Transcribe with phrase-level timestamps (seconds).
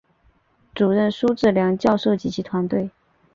[0.73, 2.89] 主任苏智良教授及其团队